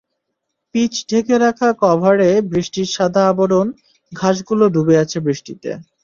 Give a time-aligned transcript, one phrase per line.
[0.75, 3.67] Pitch ঢেকে রাখা কভারে বৃষ্টির সাদা আবরণ,
[4.13, 5.69] ঘাসগুলো ডুবে আছে বৃষ্টিতে।